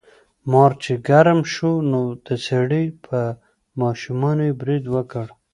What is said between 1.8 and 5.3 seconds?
نو د سړي په ماشومانو یې برید وکړ.